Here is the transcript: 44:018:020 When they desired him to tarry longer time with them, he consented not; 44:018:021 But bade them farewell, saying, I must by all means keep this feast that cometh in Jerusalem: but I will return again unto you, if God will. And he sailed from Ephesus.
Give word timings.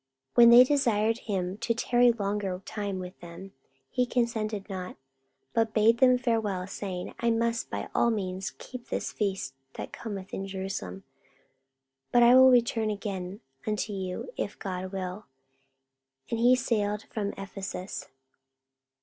44:018:020 0.35 0.37
When 0.39 0.49
they 0.49 0.63
desired 0.63 1.17
him 1.19 1.57
to 1.57 1.73
tarry 1.75 2.11
longer 2.11 2.59
time 2.65 2.97
with 2.97 3.19
them, 3.19 3.53
he 3.91 4.07
consented 4.07 4.67
not; 4.67 4.95
44:018:021 4.95 4.95
But 5.53 5.73
bade 5.75 5.97
them 5.99 6.17
farewell, 6.17 6.65
saying, 6.65 7.13
I 7.19 7.29
must 7.29 7.69
by 7.69 7.87
all 7.93 8.09
means 8.09 8.49
keep 8.49 8.87
this 8.89 9.11
feast 9.11 9.53
that 9.75 9.93
cometh 9.93 10.33
in 10.33 10.47
Jerusalem: 10.47 11.03
but 12.11 12.23
I 12.23 12.33
will 12.33 12.49
return 12.49 12.89
again 12.89 13.41
unto 13.67 13.93
you, 13.93 14.31
if 14.37 14.57
God 14.57 14.91
will. 14.91 15.27
And 16.31 16.39
he 16.39 16.55
sailed 16.55 17.03
from 17.13 17.35
Ephesus. 17.37 18.07